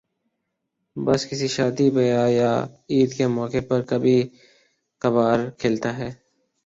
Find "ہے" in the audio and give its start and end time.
5.97-6.09